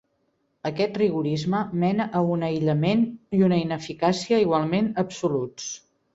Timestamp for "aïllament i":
2.47-3.43